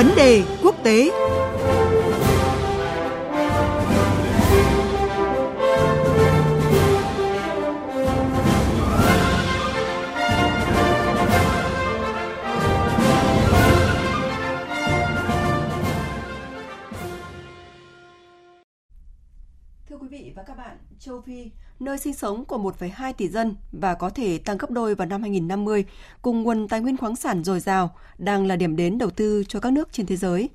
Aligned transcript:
Vấn 0.00 0.14
đề 0.16 0.42
quốc 0.62 0.74
tế. 0.84 1.10
Châu 21.04 21.20
Phi, 21.20 21.50
nơi 21.80 21.98
sinh 21.98 22.14
sống 22.14 22.44
của 22.44 22.58
1,2 22.78 23.12
tỷ 23.12 23.28
dân 23.28 23.54
và 23.72 23.94
có 23.94 24.10
thể 24.10 24.38
tăng 24.38 24.58
gấp 24.58 24.70
đôi 24.70 24.94
vào 24.94 25.06
năm 25.06 25.22
2050, 25.22 25.84
cùng 26.22 26.42
nguồn 26.42 26.68
tài 26.68 26.80
nguyên 26.80 26.96
khoáng 26.96 27.16
sản 27.16 27.44
dồi 27.44 27.60
dào, 27.60 27.94
đang 28.18 28.46
là 28.46 28.56
điểm 28.56 28.76
đến 28.76 28.98
đầu 28.98 29.10
tư 29.10 29.44
cho 29.48 29.60
các 29.60 29.72
nước 29.72 29.92
trên 29.92 30.06
thế 30.06 30.16
giới. 30.16 30.48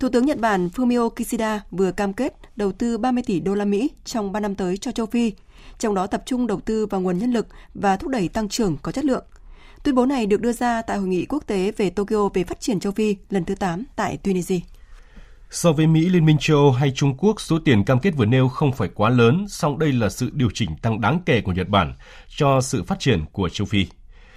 Thủ 0.00 0.08
tướng 0.08 0.26
Nhật 0.26 0.38
Bản 0.38 0.68
Fumio 0.68 1.10
Kishida 1.10 1.64
vừa 1.70 1.92
cam 1.92 2.12
kết 2.12 2.34
đầu 2.56 2.72
tư 2.72 2.98
30 2.98 3.22
tỷ 3.26 3.40
đô 3.40 3.54
la 3.54 3.64
Mỹ 3.64 3.90
trong 4.04 4.32
3 4.32 4.40
năm 4.40 4.54
tới 4.54 4.76
cho 4.76 4.92
châu 4.92 5.06
Phi, 5.06 5.32
trong 5.78 5.94
đó 5.94 6.06
tập 6.06 6.22
trung 6.26 6.46
đầu 6.46 6.60
tư 6.60 6.86
vào 6.86 7.00
nguồn 7.00 7.18
nhân 7.18 7.32
lực 7.32 7.46
và 7.74 7.96
thúc 7.96 8.10
đẩy 8.10 8.28
tăng 8.28 8.48
trưởng 8.48 8.76
có 8.82 8.92
chất 8.92 9.04
lượng. 9.04 9.24
Tuyên 9.82 9.94
bố 9.94 10.06
này 10.06 10.26
được 10.26 10.40
đưa 10.40 10.52
ra 10.52 10.82
tại 10.82 10.98
Hội 10.98 11.08
nghị 11.08 11.26
quốc 11.26 11.46
tế 11.46 11.72
về 11.76 11.90
Tokyo 11.90 12.28
về 12.34 12.44
phát 12.44 12.60
triển 12.60 12.80
châu 12.80 12.92
Phi 12.92 13.16
lần 13.30 13.44
thứ 13.44 13.54
8 13.54 13.84
tại 13.96 14.16
Tunisia. 14.16 14.58
So 15.56 15.72
với 15.72 15.86
Mỹ, 15.86 16.08
Liên 16.08 16.24
minh 16.24 16.36
châu 16.40 16.56
Âu 16.56 16.72
hay 16.72 16.90
Trung 16.90 17.16
Quốc, 17.16 17.40
số 17.40 17.58
tiền 17.58 17.84
cam 17.84 18.00
kết 18.00 18.10
vừa 18.10 18.24
nêu 18.24 18.48
không 18.48 18.72
phải 18.72 18.88
quá 18.94 19.10
lớn, 19.10 19.44
song 19.48 19.78
đây 19.78 19.92
là 19.92 20.08
sự 20.08 20.30
điều 20.32 20.48
chỉnh 20.54 20.70
tăng 20.82 21.00
đáng 21.00 21.20
kể 21.26 21.40
của 21.40 21.52
Nhật 21.52 21.68
Bản 21.68 21.94
cho 22.28 22.60
sự 22.60 22.82
phát 22.82 22.98
triển 22.98 23.24
của 23.32 23.48
châu 23.48 23.66
Phi. 23.66 23.86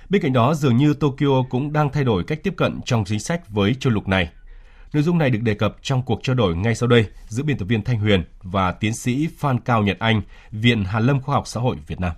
Bên 0.09 0.21
cạnh 0.21 0.33
đó, 0.33 0.53
dường 0.53 0.77
như 0.77 0.93
Tokyo 0.93 1.43
cũng 1.49 1.73
đang 1.73 1.89
thay 1.89 2.03
đổi 2.03 2.23
cách 2.23 2.39
tiếp 2.43 2.53
cận 2.57 2.79
trong 2.85 3.05
chính 3.05 3.19
sách 3.19 3.49
với 3.49 3.73
châu 3.73 3.94
lục 3.94 4.07
này. 4.07 4.29
Nội 4.94 5.03
dung 5.03 5.17
này 5.17 5.29
được 5.29 5.39
đề 5.41 5.53
cập 5.53 5.75
trong 5.81 6.02
cuộc 6.05 6.19
trao 6.23 6.35
đổi 6.35 6.55
ngay 6.55 6.75
sau 6.75 6.88
đây 6.88 7.05
giữa 7.27 7.44
biên 7.44 7.57
tập 7.57 7.66
viên 7.66 7.83
Thanh 7.83 7.99
Huyền 7.99 8.23
và 8.44 8.72
tiến 8.72 8.94
sĩ 8.94 9.27
Phan 9.38 9.59
Cao 9.59 9.83
Nhật 9.83 9.99
Anh, 9.99 10.22
Viện 10.51 10.83
Hàn 10.83 11.03
Lâm 11.03 11.22
Khoa 11.22 11.35
học 11.35 11.47
Xã 11.47 11.59
hội 11.59 11.77
Việt 11.88 11.99
Nam. 11.99 12.11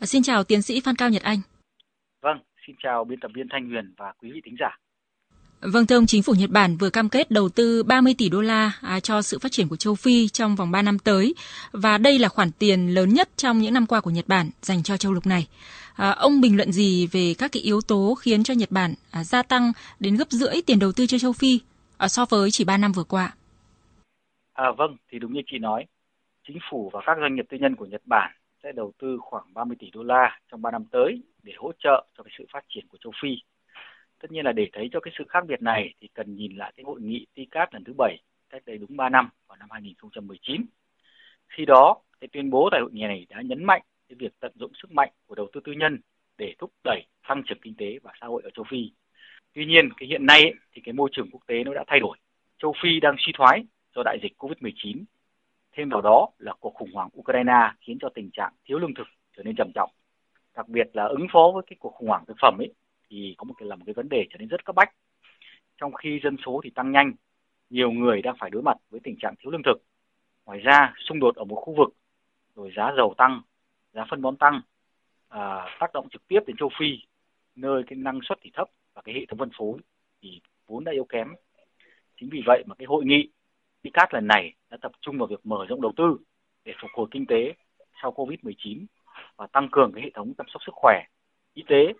Xin 0.00 0.22
chào 0.22 0.44
tiến 0.44 0.62
sĩ 0.62 0.80
Phan 0.84 0.96
Cao 0.96 1.10
Nhật 1.10 1.22
Anh. 1.22 1.38
Vâng, 2.22 2.38
xin 2.66 2.76
chào 2.82 3.04
biên 3.04 3.20
tập 3.20 3.30
viên 3.34 3.46
Thanh 3.52 3.68
Huyền 3.68 3.94
và 3.98 4.12
quý 4.18 4.30
vị 4.34 4.40
thính 4.44 4.56
giả. 4.60 4.78
Vâng 5.60 5.86
thưa 5.86 5.96
ông, 5.96 6.06
chính 6.06 6.22
phủ 6.22 6.32
Nhật 6.38 6.50
Bản 6.50 6.76
vừa 6.76 6.90
cam 6.90 7.08
kết 7.08 7.30
đầu 7.30 7.48
tư 7.48 7.82
30 7.82 8.14
tỷ 8.18 8.28
đô 8.28 8.40
la 8.40 8.72
à, 8.82 9.00
cho 9.00 9.22
sự 9.22 9.38
phát 9.38 9.52
triển 9.52 9.68
của 9.68 9.76
châu 9.76 9.94
Phi 9.94 10.28
trong 10.28 10.56
vòng 10.56 10.70
3 10.70 10.82
năm 10.82 10.98
tới 10.98 11.34
và 11.72 11.98
đây 11.98 12.18
là 12.18 12.28
khoản 12.28 12.50
tiền 12.58 12.94
lớn 12.94 13.08
nhất 13.08 13.28
trong 13.36 13.58
những 13.58 13.74
năm 13.74 13.86
qua 13.86 14.00
của 14.00 14.10
Nhật 14.10 14.28
Bản 14.28 14.50
dành 14.62 14.82
cho 14.82 14.96
châu 14.96 15.12
lục 15.12 15.26
này. 15.26 15.46
À, 15.94 16.10
ông 16.10 16.40
bình 16.40 16.56
luận 16.56 16.72
gì 16.72 17.06
về 17.06 17.34
các 17.38 17.52
cái 17.52 17.62
yếu 17.62 17.80
tố 17.88 18.14
khiến 18.14 18.42
cho 18.42 18.54
Nhật 18.54 18.70
Bản 18.70 18.94
à, 19.10 19.24
gia 19.24 19.42
tăng 19.42 19.72
đến 20.00 20.16
gấp 20.16 20.30
rưỡi 20.30 20.54
tiền 20.66 20.78
đầu 20.78 20.92
tư 20.96 21.06
cho 21.06 21.18
châu 21.18 21.32
Phi 21.32 21.60
à, 21.98 22.08
so 22.08 22.24
với 22.24 22.50
chỉ 22.50 22.64
3 22.64 22.76
năm 22.76 22.92
vừa 22.92 23.04
qua? 23.04 23.34
À, 24.52 24.64
vâng, 24.78 24.96
thì 25.12 25.18
đúng 25.18 25.32
như 25.32 25.40
chị 25.46 25.58
nói, 25.58 25.84
chính 26.48 26.58
phủ 26.70 26.90
và 26.92 27.00
các 27.06 27.16
doanh 27.20 27.36
nghiệp 27.36 27.46
tư 27.50 27.56
nhân 27.60 27.76
của 27.76 27.86
Nhật 27.86 28.02
Bản 28.04 28.30
sẽ 28.62 28.72
đầu 28.72 28.92
tư 28.98 29.18
khoảng 29.20 29.54
30 29.54 29.76
tỷ 29.80 29.90
đô 29.90 30.02
la 30.02 30.38
trong 30.50 30.62
3 30.62 30.70
năm 30.70 30.84
tới 30.90 31.22
để 31.42 31.52
hỗ 31.58 31.72
trợ 31.78 32.06
cho 32.18 32.22
cái 32.22 32.32
sự 32.38 32.44
phát 32.52 32.64
triển 32.74 32.84
của 32.88 32.98
châu 33.04 33.12
Phi 33.22 33.28
tất 34.20 34.30
nhiên 34.30 34.44
là 34.44 34.52
để 34.52 34.68
thấy 34.72 34.88
cho 34.92 35.00
cái 35.00 35.14
sự 35.18 35.24
khác 35.28 35.46
biệt 35.46 35.62
này 35.62 35.94
thì 36.00 36.08
cần 36.14 36.36
nhìn 36.36 36.56
lại 36.56 36.72
cái 36.76 36.84
hội 36.84 37.00
nghị 37.00 37.26
TCAP 37.34 37.72
lần 37.72 37.84
thứ 37.84 37.92
bảy 37.98 38.16
cách 38.50 38.62
đây 38.66 38.78
đúng 38.78 38.96
3 38.96 39.08
năm 39.08 39.28
vào 39.48 39.56
năm 39.56 39.68
2019. 39.70 40.66
Khi 41.48 41.64
đó, 41.64 41.96
cái 42.20 42.28
tuyên 42.32 42.50
bố 42.50 42.68
tại 42.72 42.80
hội 42.80 42.90
nghị 42.92 43.02
này 43.02 43.26
đã 43.28 43.42
nhấn 43.42 43.64
mạnh 43.64 43.82
cái 44.08 44.16
việc 44.18 44.32
tận 44.40 44.52
dụng 44.54 44.72
sức 44.82 44.92
mạnh 44.92 45.12
của 45.26 45.34
đầu 45.34 45.46
tư 45.52 45.60
tư 45.64 45.72
nhân 45.72 46.00
để 46.38 46.54
thúc 46.58 46.72
đẩy 46.84 47.06
tăng 47.28 47.42
trưởng 47.46 47.60
kinh 47.62 47.74
tế 47.74 47.98
và 48.02 48.12
xã 48.20 48.26
hội 48.26 48.42
ở 48.44 48.50
châu 48.50 48.64
Phi. 48.70 48.92
Tuy 49.52 49.66
nhiên, 49.66 49.88
cái 49.96 50.08
hiện 50.08 50.26
nay 50.26 50.54
thì 50.72 50.82
cái 50.84 50.92
môi 50.92 51.08
trường 51.12 51.30
quốc 51.30 51.40
tế 51.46 51.64
nó 51.64 51.74
đã 51.74 51.84
thay 51.86 52.00
đổi. 52.00 52.18
Châu 52.58 52.74
Phi 52.82 53.00
đang 53.00 53.16
suy 53.18 53.32
thoái 53.36 53.64
do 53.94 54.02
đại 54.04 54.18
dịch 54.22 54.32
Covid-19. 54.38 55.04
Thêm 55.72 55.88
vào 55.88 56.00
đó 56.00 56.28
là 56.38 56.52
cuộc 56.60 56.74
khủng 56.74 56.92
hoảng 56.92 57.08
Ukraine 57.18 57.72
khiến 57.80 57.98
cho 58.00 58.08
tình 58.14 58.30
trạng 58.32 58.52
thiếu 58.64 58.78
lương 58.78 58.94
thực 58.94 59.06
trở 59.36 59.42
nên 59.42 59.54
trầm 59.56 59.70
trọng. 59.74 59.90
Đặc 60.54 60.68
biệt 60.68 60.86
là 60.92 61.04
ứng 61.04 61.26
phó 61.32 61.50
với 61.54 61.62
cái 61.66 61.76
cuộc 61.80 61.94
khủng 61.94 62.08
hoảng 62.08 62.24
thực 62.26 62.36
phẩm 62.40 62.58
ấy 62.58 62.72
thì 63.10 63.34
có 63.38 63.44
một 63.44 63.54
cái 63.58 63.68
là 63.68 63.76
một 63.76 63.82
cái 63.86 63.94
vấn 63.94 64.08
đề 64.08 64.26
trở 64.30 64.36
nên 64.38 64.48
rất 64.48 64.64
cấp 64.64 64.76
bách. 64.76 64.92
Trong 65.76 65.92
khi 65.92 66.20
dân 66.22 66.36
số 66.46 66.60
thì 66.64 66.70
tăng 66.70 66.92
nhanh, 66.92 67.12
nhiều 67.70 67.90
người 67.90 68.22
đang 68.22 68.36
phải 68.38 68.50
đối 68.50 68.62
mặt 68.62 68.76
với 68.90 69.00
tình 69.04 69.16
trạng 69.20 69.34
thiếu 69.38 69.50
lương 69.50 69.62
thực. 69.62 69.82
Ngoài 70.46 70.58
ra, 70.58 70.94
xung 71.08 71.20
đột 71.20 71.36
ở 71.36 71.44
một 71.44 71.56
khu 71.56 71.74
vực, 71.74 71.88
rồi 72.54 72.72
giá 72.76 72.92
dầu 72.96 73.14
tăng, 73.18 73.42
giá 73.92 74.04
phân 74.10 74.22
bón 74.22 74.36
tăng, 74.36 74.60
à, 75.28 75.76
tác 75.80 75.92
động 75.92 76.08
trực 76.10 76.28
tiếp 76.28 76.40
đến 76.46 76.56
châu 76.56 76.70
Phi, 76.78 76.98
nơi 77.54 77.82
cái 77.86 77.96
năng 77.96 78.20
suất 78.22 78.38
thì 78.42 78.50
thấp 78.54 78.68
và 78.94 79.02
cái 79.02 79.14
hệ 79.14 79.26
thống 79.26 79.38
phân 79.38 79.50
phối 79.58 79.78
thì 80.22 80.40
vốn 80.66 80.84
đã 80.84 80.92
yếu 80.92 81.04
kém. 81.04 81.28
Chính 82.20 82.28
vì 82.32 82.42
vậy 82.46 82.64
mà 82.66 82.74
cái 82.74 82.86
hội 82.86 83.04
nghị 83.04 83.30
ICAT 83.82 84.14
lần 84.14 84.26
này 84.26 84.54
đã 84.70 84.76
tập 84.80 84.92
trung 85.00 85.18
vào 85.18 85.26
việc 85.26 85.46
mở 85.46 85.66
rộng 85.68 85.82
đầu 85.82 85.92
tư 85.96 86.16
để 86.64 86.72
phục 86.80 86.90
hồi 86.94 87.08
kinh 87.10 87.26
tế 87.26 87.54
sau 88.02 88.12
Covid-19 88.12 88.86
và 89.36 89.46
tăng 89.46 89.68
cường 89.72 89.92
cái 89.92 90.02
hệ 90.02 90.10
thống 90.14 90.34
chăm 90.38 90.46
sóc 90.48 90.62
sức 90.66 90.72
khỏe, 90.74 91.04
y 91.54 91.62
tế 91.68 91.92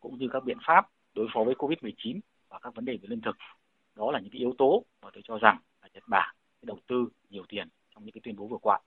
cũng 0.00 0.18
như 0.18 0.28
các 0.32 0.44
biện 0.44 0.58
pháp 0.66 0.86
đối 1.14 1.26
phó 1.34 1.44
với 1.44 1.54
Covid-19 1.54 2.20
và 2.48 2.58
các 2.62 2.74
vấn 2.74 2.84
đề 2.84 2.92
về 2.92 3.06
lương 3.08 3.20
thực. 3.20 3.36
Đó 3.94 4.10
là 4.12 4.20
những 4.20 4.30
cái 4.30 4.38
yếu 4.38 4.54
tố 4.58 4.84
mà 5.02 5.08
tôi 5.12 5.22
cho 5.28 5.38
rằng 5.38 5.58
là 5.82 5.88
Nhật 5.94 6.02
Bản 6.06 6.34
đầu 6.62 6.78
tư 6.88 7.08
nhiều 7.30 7.44
tiền 7.48 7.68
trong 7.94 8.04
những 8.04 8.12
cái 8.12 8.20
tuyên 8.24 8.36
bố 8.36 8.46
vừa 8.46 8.58
qua. 8.62 8.80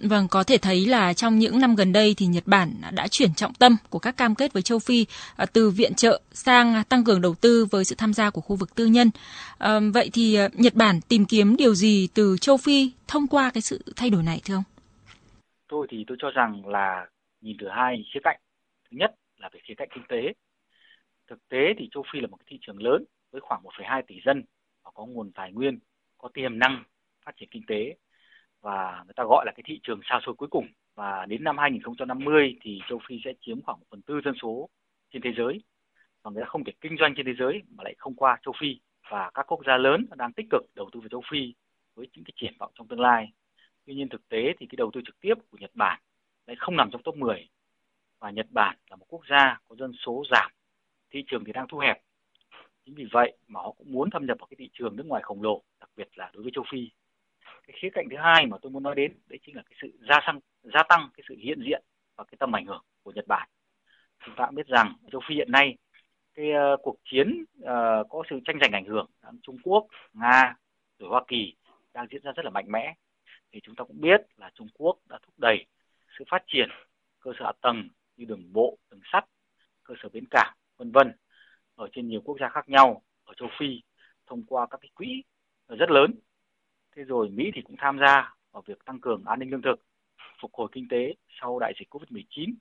Vâng, 0.00 0.28
có 0.30 0.44
thể 0.44 0.58
thấy 0.58 0.86
là 0.86 1.12
trong 1.12 1.38
những 1.38 1.60
năm 1.60 1.76
gần 1.76 1.92
đây 1.92 2.14
thì 2.16 2.26
Nhật 2.26 2.46
Bản 2.46 2.72
đã 2.92 3.08
chuyển 3.08 3.34
trọng 3.34 3.54
tâm 3.54 3.76
của 3.90 3.98
các 3.98 4.16
cam 4.16 4.34
kết 4.34 4.52
với 4.52 4.62
châu 4.62 4.78
Phi 4.78 5.06
à, 5.36 5.46
từ 5.52 5.70
viện 5.70 5.94
trợ 5.94 6.20
sang 6.32 6.84
tăng 6.88 7.04
cường 7.04 7.20
đầu 7.20 7.34
tư 7.40 7.66
với 7.70 7.84
sự 7.84 7.94
tham 7.98 8.12
gia 8.12 8.30
của 8.30 8.40
khu 8.40 8.56
vực 8.56 8.74
tư 8.74 8.86
nhân. 8.86 9.10
À, 9.58 9.80
vậy 9.94 10.10
thì 10.12 10.34
à, 10.34 10.48
Nhật 10.52 10.74
Bản 10.74 11.00
tìm 11.08 11.24
kiếm 11.24 11.56
điều 11.56 11.74
gì 11.74 12.08
từ 12.14 12.36
châu 12.40 12.56
Phi 12.56 12.90
thông 13.08 13.26
qua 13.26 13.50
cái 13.54 13.60
sự 13.60 13.82
thay 13.96 14.10
đổi 14.10 14.22
này 14.22 14.40
thưa 14.44 14.54
ông? 14.54 14.64
Tôi 15.68 15.86
thì 15.90 16.04
tôi 16.06 16.16
cho 16.20 16.30
rằng 16.30 16.66
là 16.66 17.06
nhìn 17.40 17.56
từ 17.60 17.66
hai 17.68 18.04
khía 18.14 18.20
cạnh. 18.24 18.40
Thứ 18.90 18.96
nhất 19.00 19.14
là 19.44 19.50
về 19.52 19.60
khía 19.64 19.74
cạnh 19.74 19.88
kinh 19.94 20.04
tế. 20.08 20.32
Thực 21.26 21.48
tế 21.48 21.74
thì 21.78 21.88
châu 21.90 22.04
Phi 22.12 22.20
là 22.20 22.26
một 22.26 22.36
cái 22.36 22.44
thị 22.48 22.58
trường 22.60 22.82
lớn 22.82 23.04
với 23.30 23.40
khoảng 23.40 23.62
1,2 23.62 24.02
tỷ 24.06 24.20
dân 24.24 24.44
và 24.84 24.90
có 24.94 25.06
nguồn 25.06 25.32
tài 25.32 25.52
nguyên, 25.52 25.78
có 26.18 26.28
tiềm 26.34 26.58
năng 26.58 26.84
phát 27.24 27.36
triển 27.36 27.48
kinh 27.50 27.66
tế 27.66 27.96
và 28.60 29.02
người 29.04 29.14
ta 29.16 29.24
gọi 29.24 29.44
là 29.46 29.52
cái 29.56 29.62
thị 29.66 29.80
trường 29.82 30.00
xa 30.08 30.20
xôi 30.26 30.34
cuối 30.34 30.48
cùng. 30.50 30.66
Và 30.94 31.26
đến 31.26 31.44
năm 31.44 31.58
2050 31.58 32.56
thì 32.60 32.80
châu 32.88 33.00
Phi 33.08 33.20
sẽ 33.24 33.32
chiếm 33.40 33.62
khoảng 33.62 33.78
1 33.78 33.86
phần 33.90 34.02
tư 34.02 34.20
dân 34.24 34.34
số 34.42 34.68
trên 35.12 35.22
thế 35.22 35.30
giới 35.36 35.60
và 36.22 36.30
người 36.30 36.42
ta 36.42 36.48
không 36.48 36.64
thể 36.64 36.72
kinh 36.80 36.96
doanh 37.00 37.14
trên 37.16 37.26
thế 37.26 37.34
giới 37.38 37.62
mà 37.76 37.84
lại 37.84 37.94
không 37.98 38.14
qua 38.14 38.38
châu 38.44 38.54
Phi 38.60 38.80
và 39.10 39.30
các 39.34 39.46
quốc 39.46 39.60
gia 39.66 39.76
lớn 39.76 40.06
đang 40.16 40.32
tích 40.32 40.46
cực 40.50 40.62
đầu 40.74 40.90
tư 40.92 41.00
vào 41.00 41.08
châu 41.08 41.22
Phi 41.30 41.54
với 41.94 42.08
những 42.14 42.24
cái 42.24 42.32
triển 42.36 42.54
vọng 42.58 42.72
trong 42.74 42.88
tương 42.88 43.00
lai. 43.00 43.32
Tuy 43.86 43.94
nhiên 43.94 44.08
thực 44.08 44.28
tế 44.28 44.54
thì 44.58 44.66
cái 44.66 44.76
đầu 44.76 44.90
tư 44.94 45.00
trực 45.06 45.20
tiếp 45.20 45.34
của 45.50 45.58
Nhật 45.58 45.70
Bản 45.74 46.00
lại 46.46 46.56
không 46.58 46.76
nằm 46.76 46.90
trong 46.90 47.02
top 47.02 47.16
10 47.16 47.48
và 48.24 48.30
Nhật 48.30 48.46
Bản 48.50 48.76
là 48.90 48.96
một 48.96 49.06
quốc 49.08 49.22
gia 49.30 49.58
có 49.68 49.76
dân 49.76 49.92
số 50.06 50.24
giảm, 50.30 50.50
thị 51.10 51.24
trường 51.26 51.44
thì 51.44 51.52
đang 51.52 51.66
thu 51.68 51.78
hẹp. 51.78 51.96
Chính 52.84 52.94
vì 52.94 53.04
vậy 53.12 53.36
mà 53.46 53.60
họ 53.60 53.70
cũng 53.70 53.92
muốn 53.92 54.10
thâm 54.10 54.26
nhập 54.26 54.36
vào 54.40 54.46
cái 54.46 54.56
thị 54.58 54.70
trường 54.72 54.96
nước 54.96 55.06
ngoài 55.06 55.22
khổng 55.22 55.42
lồ, 55.42 55.62
đặc 55.80 55.90
biệt 55.96 56.08
là 56.14 56.30
đối 56.34 56.42
với 56.42 56.52
châu 56.54 56.64
Phi. 56.70 56.90
Cái 57.66 57.76
khía 57.80 57.88
cạnh 57.92 58.06
thứ 58.10 58.16
hai 58.16 58.46
mà 58.46 58.56
tôi 58.62 58.72
muốn 58.72 58.82
nói 58.82 58.94
đến 58.94 59.18
đấy 59.26 59.38
chính 59.46 59.56
là 59.56 59.62
cái 59.62 59.78
sự 59.82 59.98
gia 60.08 60.20
tăng, 60.26 60.40
gia 60.62 60.82
tăng 60.82 61.08
cái 61.16 61.24
sự 61.28 61.34
hiện 61.38 61.60
diện 61.66 61.82
và 62.16 62.24
cái 62.24 62.36
tầm 62.38 62.56
ảnh 62.56 62.66
hưởng 62.66 62.84
của 63.02 63.12
Nhật 63.12 63.26
Bản. 63.28 63.48
Chúng 64.24 64.34
ta 64.36 64.46
cũng 64.46 64.54
biết 64.54 64.66
rằng 64.66 64.94
châu 65.12 65.20
Phi 65.28 65.34
hiện 65.34 65.52
nay 65.52 65.76
cái 66.34 66.46
uh, 66.74 66.80
cuộc 66.82 66.96
chiến 67.04 67.44
uh, 67.60 67.66
có 68.10 68.22
sự 68.30 68.40
tranh 68.44 68.58
giành 68.60 68.72
ảnh 68.72 68.84
hưởng 68.84 69.10
Trung 69.42 69.58
Quốc, 69.62 69.86
Nga 70.12 70.54
rồi 70.98 71.08
Hoa 71.08 71.24
Kỳ 71.28 71.54
đang 71.94 72.06
diễn 72.10 72.22
ra 72.22 72.32
rất 72.32 72.44
là 72.44 72.50
mạnh 72.50 72.66
mẽ. 72.68 72.94
Thì 73.52 73.60
chúng 73.62 73.74
ta 73.74 73.84
cũng 73.84 74.00
biết 74.00 74.20
là 74.36 74.50
Trung 74.54 74.68
Quốc 74.74 74.98
đã 75.08 75.18
thúc 75.22 75.34
đẩy 75.38 75.66
sự 76.18 76.24
phát 76.28 76.42
triển 76.46 76.68
cơ 77.20 77.32
sở 77.38 77.44
hạ 77.44 77.52
tầng 77.60 77.88
trên 82.04 82.08
nhiều 82.08 82.20
quốc 82.24 82.36
gia 82.40 82.48
khác 82.48 82.68
nhau 82.68 83.02
ở 83.24 83.34
châu 83.34 83.48
Phi 83.58 83.82
thông 84.26 84.42
qua 84.42 84.66
các 84.70 84.80
cái 84.80 84.90
quỹ 84.94 85.22
rất 85.68 85.90
lớn. 85.90 86.14
Thế 86.96 87.04
rồi 87.04 87.28
Mỹ 87.28 87.50
thì 87.54 87.62
cũng 87.62 87.76
tham 87.78 87.98
gia 87.98 88.34
vào 88.52 88.62
việc 88.66 88.84
tăng 88.84 89.00
cường 89.00 89.24
an 89.24 89.38
ninh 89.38 89.50
lương 89.50 89.62
thực, 89.62 89.76
phục 90.40 90.54
hồi 90.54 90.68
kinh 90.72 90.88
tế 90.90 91.14
sau 91.40 91.58
đại 91.58 91.72
dịch 91.78 91.94
Covid-19 91.94 92.54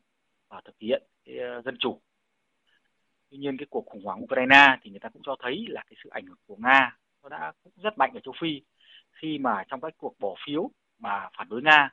và 0.50 0.62
thực 0.66 0.76
hiện 0.80 1.04
cái 1.26 1.38
ờ, 1.38 1.62
dân 1.62 1.76
chủ. 1.80 2.02
Tuy 3.30 3.38
nhiên 3.38 3.58
cái 3.58 3.68
cuộc 3.70 3.86
khủng 3.86 4.04
hoảng 4.04 4.24
Ukraine 4.24 4.78
thì 4.82 4.90
người 4.90 5.00
ta 5.00 5.10
cũng 5.10 5.22
cho 5.26 5.36
thấy 5.40 5.66
là 5.70 5.84
cái 5.88 5.98
sự 6.04 6.10
ảnh 6.10 6.26
hưởng 6.26 6.38
của 6.48 6.56
Nga 6.56 6.98
nó 7.24 7.30
đã 7.30 7.52
cũng 7.64 7.74
rất 7.84 7.98
mạnh 7.98 8.12
ở 8.14 8.20
châu 8.20 8.34
Phi 8.42 8.62
khi 9.12 9.38
mà 9.38 9.64
trong 9.68 9.82
các 9.82 9.94
cuộc 9.98 10.20
bỏ 10.20 10.36
phiếu 10.46 10.70
mà 11.00 11.30
phản 11.38 11.50
đối 11.50 11.62
Nga 11.62 11.90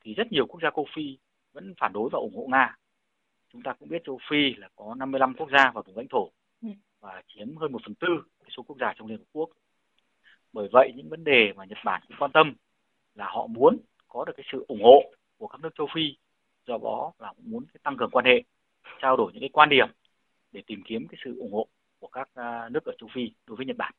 thì 0.00 0.14
rất 0.14 0.32
nhiều 0.32 0.46
quốc 0.46 0.60
gia 0.62 0.70
châu 0.76 0.86
Phi 0.96 1.18
vẫn 1.52 1.74
phản 1.80 1.92
đối 1.92 2.08
và 2.12 2.18
ủng 2.18 2.36
hộ 2.36 2.46
Nga 2.50 2.76
chúng 3.52 3.62
ta 3.62 3.72
cũng 3.72 3.88
biết 3.88 4.02
châu 4.04 4.18
Phi 4.30 4.54
là 4.54 4.68
có 4.76 4.94
55 4.94 5.34
quốc 5.34 5.48
gia 5.52 5.70
và 5.74 5.82
vùng 5.82 5.96
lãnh 5.96 6.08
thổ. 6.10 6.30
Ừ 6.62 6.68
và 7.00 7.22
chiếm 7.28 7.56
hơn 7.56 7.72
một 7.72 7.82
phần 7.84 7.94
tư 7.94 8.22
số 8.56 8.62
quốc 8.62 8.76
gia 8.80 8.94
trong 8.96 9.06
Liên 9.06 9.18
Hợp 9.18 9.24
Quốc. 9.32 9.50
Bởi 10.52 10.68
vậy 10.72 10.92
những 10.96 11.08
vấn 11.08 11.24
đề 11.24 11.52
mà 11.56 11.64
Nhật 11.64 11.78
Bản 11.84 12.02
cũng 12.08 12.16
quan 12.20 12.32
tâm 12.32 12.54
là 13.14 13.30
họ 13.30 13.46
muốn 13.46 13.78
có 14.08 14.24
được 14.24 14.32
cái 14.36 14.46
sự 14.52 14.64
ủng 14.68 14.82
hộ 14.82 15.02
của 15.38 15.46
các 15.46 15.60
nước 15.60 15.70
châu 15.78 15.86
Phi, 15.94 16.16
do 16.66 16.78
đó 16.82 17.12
là 17.18 17.32
cũng 17.36 17.50
muốn 17.50 17.64
tăng 17.82 17.96
cường 17.96 18.10
quan 18.10 18.24
hệ, 18.24 18.42
trao 19.00 19.16
đổi 19.16 19.32
những 19.32 19.40
cái 19.40 19.50
quan 19.52 19.68
điểm 19.68 19.88
để 20.52 20.62
tìm 20.66 20.82
kiếm 20.84 21.06
cái 21.08 21.20
sự 21.24 21.38
ủng 21.38 21.52
hộ 21.52 21.68
của 21.98 22.08
các 22.08 22.28
à, 22.34 22.68
nước 22.68 22.84
ở 22.84 22.92
châu 22.98 23.08
Phi 23.14 23.32
đối 23.46 23.56
với 23.56 23.66
Nhật 23.66 23.76
Bản. 23.76 23.92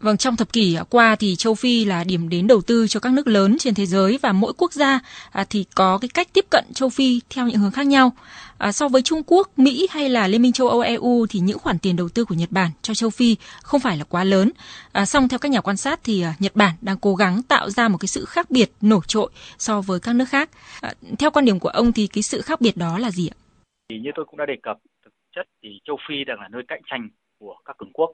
Vâng, 0.00 0.16
trong 0.16 0.36
thập 0.36 0.52
kỷ 0.52 0.76
qua 0.90 1.16
thì 1.16 1.36
châu 1.36 1.54
Phi 1.54 1.84
là 1.84 2.04
điểm 2.04 2.28
đến 2.28 2.46
đầu 2.46 2.60
tư 2.66 2.86
cho 2.88 3.00
các 3.00 3.12
nước 3.12 3.26
lớn 3.26 3.56
trên 3.58 3.74
thế 3.74 3.86
giới 3.86 4.18
và 4.22 4.32
mỗi 4.32 4.52
quốc 4.56 4.72
gia 4.72 5.00
à, 5.32 5.44
thì 5.50 5.64
có 5.74 5.98
cái 5.98 6.08
cách 6.14 6.28
tiếp 6.32 6.44
cận 6.50 6.64
châu 6.74 6.88
Phi 6.88 7.20
theo 7.30 7.46
những 7.46 7.56
hướng 7.56 7.70
khác 7.70 7.86
nhau. 7.86 8.12
À, 8.58 8.72
so 8.72 8.88
với 8.88 9.02
Trung 9.02 9.22
Quốc, 9.26 9.58
Mỹ 9.58 9.88
hay 9.90 10.08
là 10.08 10.28
Liên 10.28 10.42
minh 10.42 10.52
châu 10.52 10.68
Âu 10.68 10.80
EU 10.80 11.26
thì 11.30 11.40
những 11.40 11.58
khoản 11.58 11.78
tiền 11.78 11.96
đầu 11.96 12.08
tư 12.08 12.24
của 12.24 12.34
Nhật 12.34 12.50
Bản 12.52 12.70
cho 12.82 12.94
châu 12.94 13.10
Phi 13.10 13.36
không 13.62 13.80
phải 13.80 13.96
là 13.96 14.04
quá 14.04 14.24
lớn. 14.24 14.50
À, 14.92 15.04
song 15.04 15.28
theo 15.28 15.38
các 15.38 15.48
nhà 15.48 15.60
quan 15.60 15.76
sát 15.76 16.00
thì 16.04 16.22
à, 16.22 16.34
Nhật 16.38 16.56
Bản 16.56 16.74
đang 16.80 16.96
cố 17.00 17.14
gắng 17.14 17.42
tạo 17.42 17.70
ra 17.70 17.88
một 17.88 17.98
cái 18.00 18.08
sự 18.08 18.24
khác 18.24 18.50
biệt 18.50 18.70
nổi 18.80 19.00
trội 19.06 19.30
so 19.58 19.80
với 19.80 20.00
các 20.00 20.14
nước 20.14 20.28
khác. 20.28 20.50
À, 20.80 20.92
theo 21.18 21.30
quan 21.30 21.44
điểm 21.44 21.58
của 21.58 21.68
ông 21.68 21.92
thì 21.92 22.06
cái 22.06 22.22
sự 22.22 22.40
khác 22.40 22.60
biệt 22.60 22.76
đó 22.76 22.98
là 22.98 23.10
gì 23.10 23.28
ạ? 23.28 23.36
Thì 23.90 23.98
như 23.98 24.10
tôi 24.14 24.24
cũng 24.28 24.38
đã 24.38 24.46
đề 24.46 24.56
cập, 24.62 24.76
thực 25.04 25.12
chất 25.36 25.46
thì 25.62 25.68
châu 25.86 25.96
Phi 26.08 26.14
đang 26.26 26.40
là 26.40 26.48
nơi 26.52 26.62
cạnh 26.68 26.82
tranh 26.90 27.08
của 27.38 27.54
các 27.64 27.76
cường 27.78 27.92
quốc 27.92 28.10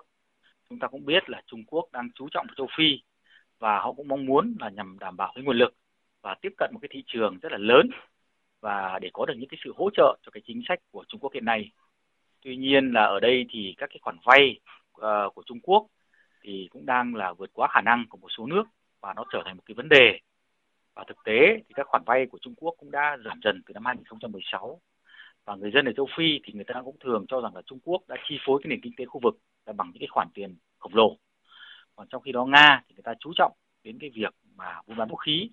chúng 0.77 0.81
ta 0.81 0.89
cũng 0.89 1.05
biết 1.05 1.31
là 1.31 1.43
Trung 1.47 1.65
Quốc 1.65 1.89
đang 1.93 2.09
chú 2.15 2.29
trọng 2.31 2.47
vào 2.47 2.55
châu 2.57 2.69
Phi 2.77 3.01
và 3.59 3.81
họ 3.81 3.93
cũng 3.93 4.09
mong 4.09 4.27
muốn 4.27 4.57
là 4.61 4.71
nhằm 4.71 4.99
đảm 4.99 5.17
bảo 5.17 5.33
cái 5.35 5.45
nguồn 5.45 5.59
lực 5.59 5.75
và 6.23 6.35
tiếp 6.43 6.53
cận 6.59 6.71
một 6.73 6.79
cái 6.83 6.89
thị 6.93 7.05
trường 7.07 7.39
rất 7.39 7.53
là 7.53 7.59
lớn 7.59 7.91
và 8.61 8.99
để 8.99 9.11
có 9.13 9.27
được 9.27 9.35
những 9.39 9.49
cái 9.49 9.59
sự 9.65 9.73
hỗ 9.77 9.91
trợ 9.91 10.19
cho 10.23 10.31
cái 10.33 10.43
chính 10.47 10.63
sách 10.69 10.79
của 10.91 11.05
Trung 11.09 11.21
Quốc 11.21 11.33
hiện 11.35 11.45
nay. 11.45 11.71
Tuy 12.43 12.57
nhiên 12.57 12.93
là 12.93 13.05
ở 13.05 13.21
đây 13.21 13.47
thì 13.51 13.75
các 13.79 13.91
cái 13.91 13.99
khoản 14.03 14.17
vay 14.25 14.61
uh, 15.01 15.35
của 15.35 15.43
Trung 15.47 15.61
Quốc 15.61 15.87
thì 16.43 16.69
cũng 16.71 16.87
đang 16.87 17.15
là 17.15 17.33
vượt 17.33 17.51
quá 17.53 17.69
khả 17.71 17.81
năng 17.81 18.05
của 18.09 18.19
một 18.19 18.29
số 18.39 18.47
nước 18.47 18.65
và 19.01 19.15
nó 19.15 19.25
trở 19.33 19.43
thành 19.45 19.57
một 19.57 19.63
cái 19.67 19.75
vấn 19.75 19.89
đề. 19.89 20.19
Và 20.95 21.05
thực 21.09 21.25
tế 21.25 21.57
thì 21.57 21.75
các 21.75 21.87
khoản 21.87 22.03
vay 22.07 22.27
của 22.27 22.39
Trung 22.43 22.55
Quốc 22.57 22.75
cũng 22.79 22.91
đã 22.91 23.17
giảm 23.25 23.41
dần 23.45 23.63
từ 23.67 23.75
năm 23.75 23.85
2016 23.85 24.81
và 25.45 25.57
người 25.57 25.71
dân 25.75 25.85
ở 25.85 25.93
châu 25.97 26.09
Phi 26.17 26.41
thì 26.45 26.53
người 26.53 26.65
ta 26.65 26.83
cũng 26.85 26.97
thường 27.01 27.25
cho 27.29 27.41
rằng 27.41 27.55
là 27.57 27.63
Trung 27.67 27.79
Quốc 27.85 28.03
đã 28.09 28.17
chi 28.29 28.39
phối 28.47 28.61
cái 28.63 28.69
nền 28.69 28.81
kinh 28.81 28.93
tế 28.97 29.05
khu 29.05 29.21
vực 29.23 29.39
là 29.67 29.73
bằng 29.73 29.91
những 29.93 30.01
cái 30.01 30.09
khoản 30.11 30.29
tiền 30.35 30.57
khổng 30.79 30.95
lồ. 30.95 31.17
Còn 31.97 32.09
trong 32.09 32.23
khi 32.23 32.33
đó 32.33 32.45
nga 32.45 32.83
thì 32.89 32.95
người 32.95 33.03
ta 33.03 33.15
chú 33.21 33.33
trọng 33.37 33.53
đến 33.85 33.99
cái 34.01 34.11
việc 34.11 34.35
mà 34.57 34.81
buôn 34.87 34.97
bán 34.97 35.09
vũ 35.09 35.17
khí, 35.17 35.51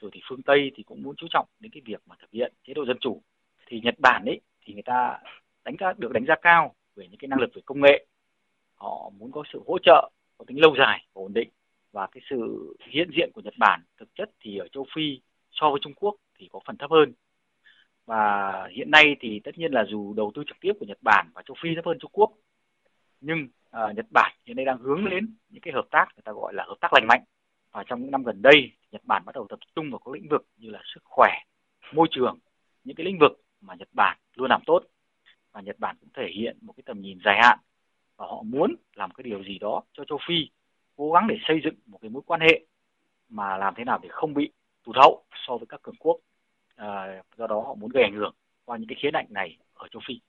rồi 0.00 0.10
thì 0.14 0.20
phương 0.28 0.42
tây 0.42 0.72
thì 0.74 0.82
cũng 0.82 1.02
muốn 1.02 1.16
chú 1.16 1.26
trọng 1.30 1.48
đến 1.60 1.72
cái 1.72 1.82
việc 1.84 2.02
mà 2.06 2.16
thực 2.20 2.30
hiện 2.30 2.52
chế 2.64 2.74
độ 2.74 2.86
dân 2.86 2.96
chủ. 3.00 3.22
Thì 3.66 3.80
nhật 3.80 3.94
bản 3.98 4.24
ấy 4.24 4.40
thì 4.60 4.74
người 4.74 4.82
ta 4.82 5.18
đánh 5.64 5.76
giá, 5.80 5.92
được 5.96 6.12
đánh 6.12 6.24
giá 6.28 6.34
cao 6.42 6.74
về 6.96 7.08
những 7.08 7.18
cái 7.18 7.28
năng 7.28 7.40
lực 7.40 7.50
về 7.54 7.62
công 7.64 7.80
nghệ. 7.80 8.06
Họ 8.74 9.10
muốn 9.18 9.32
có 9.32 9.42
sự 9.52 9.62
hỗ 9.66 9.78
trợ, 9.78 10.10
có 10.38 10.44
tính 10.48 10.60
lâu 10.60 10.74
dài 10.78 11.06
ổn 11.12 11.32
định. 11.34 11.48
Và 11.92 12.06
cái 12.12 12.22
sự 12.30 12.36
hiện 12.90 13.10
diện 13.16 13.30
của 13.34 13.40
Nhật 13.40 13.54
Bản 13.58 13.82
thực 13.96 14.14
chất 14.14 14.30
thì 14.40 14.58
ở 14.58 14.68
châu 14.68 14.86
Phi 14.94 15.20
so 15.50 15.70
với 15.70 15.80
Trung 15.82 15.94
Quốc 15.94 16.14
thì 16.38 16.48
có 16.52 16.60
phần 16.66 16.76
thấp 16.76 16.90
hơn. 16.90 17.12
Và 18.06 18.52
hiện 18.70 18.90
nay 18.90 19.16
thì 19.20 19.40
tất 19.44 19.58
nhiên 19.58 19.72
là 19.72 19.84
dù 19.88 20.14
đầu 20.14 20.32
tư 20.34 20.44
trực 20.46 20.56
tiếp 20.60 20.72
của 20.80 20.86
Nhật 20.86 20.98
Bản 21.02 21.30
và 21.34 21.42
châu 21.46 21.56
Phi 21.62 21.74
thấp 21.74 21.86
hơn 21.86 21.98
Trung 22.00 22.10
Quốc 22.14 22.32
nhưng 23.20 23.48
à, 23.70 23.92
Nhật 23.96 24.06
Bản 24.10 24.36
hiện 24.44 24.56
nay 24.56 24.64
đang 24.64 24.78
hướng 24.78 25.10
đến 25.10 25.34
những 25.48 25.60
cái 25.60 25.72
hợp 25.74 25.86
tác 25.90 26.06
người 26.16 26.22
ta 26.24 26.32
gọi 26.32 26.54
là 26.54 26.64
hợp 26.64 26.76
tác 26.80 26.92
lành 26.92 27.06
mạnh. 27.08 27.24
Và 27.72 27.84
trong 27.86 28.02
những 28.02 28.10
năm 28.10 28.22
gần 28.22 28.42
đây 28.42 28.72
Nhật 28.92 29.02
Bản 29.04 29.22
bắt 29.26 29.34
đầu 29.34 29.46
tập 29.48 29.58
trung 29.74 29.90
vào 29.90 29.98
các 29.98 30.14
lĩnh 30.14 30.28
vực 30.28 30.46
như 30.56 30.70
là 30.70 30.82
sức 30.94 31.00
khỏe, 31.04 31.30
môi 31.92 32.08
trường, 32.10 32.38
những 32.84 32.96
cái 32.96 33.06
lĩnh 33.06 33.18
vực 33.18 33.32
mà 33.60 33.74
Nhật 33.74 33.88
Bản 33.92 34.18
luôn 34.34 34.50
làm 34.50 34.62
tốt. 34.66 34.80
Và 35.52 35.60
Nhật 35.60 35.78
Bản 35.78 35.96
cũng 36.00 36.08
thể 36.14 36.28
hiện 36.34 36.58
một 36.60 36.72
cái 36.76 36.82
tầm 36.86 37.00
nhìn 37.00 37.18
dài 37.24 37.38
hạn 37.42 37.58
và 38.16 38.26
họ 38.26 38.42
muốn 38.42 38.74
làm 38.94 39.10
cái 39.10 39.22
điều 39.22 39.44
gì 39.44 39.58
đó 39.58 39.82
cho 39.92 40.04
châu 40.04 40.18
Phi 40.28 40.48
cố 40.96 41.12
gắng 41.12 41.26
để 41.28 41.36
xây 41.48 41.60
dựng 41.64 41.74
một 41.86 41.98
cái 42.02 42.10
mối 42.10 42.22
quan 42.26 42.40
hệ 42.40 42.66
mà 43.28 43.56
làm 43.56 43.74
thế 43.76 43.84
nào 43.84 43.98
để 44.02 44.08
không 44.12 44.34
bị 44.34 44.52
tụt 44.84 44.96
hậu 44.96 45.24
so 45.46 45.56
với 45.56 45.66
các 45.66 45.82
cường 45.82 45.96
quốc. 45.98 46.16
À, 46.76 47.22
do 47.36 47.46
đó 47.46 47.60
họ 47.60 47.74
muốn 47.74 47.90
gây 47.90 48.02
ảnh 48.02 48.14
hưởng 48.14 48.34
qua 48.64 48.76
những 48.76 48.88
cái 48.88 48.96
khía 49.02 49.10
cạnh 49.12 49.26
này 49.30 49.56
ở 49.74 49.88
châu 49.88 50.02
Phi. 50.08 50.20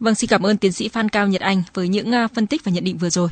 Vâng, 0.00 0.14
xin 0.14 0.30
cảm 0.30 0.46
ơn 0.46 0.56
tiến 0.56 0.72
sĩ 0.72 0.88
Phan 0.88 1.08
Cao 1.08 1.28
Nhật 1.28 1.40
Anh 1.40 1.62
với 1.74 1.88
những 1.88 2.12
à, 2.12 2.28
phân 2.34 2.46
tích 2.46 2.64
và 2.64 2.72
nhận 2.72 2.84
định 2.84 2.98
vừa 2.98 3.10
rồi. 3.10 3.28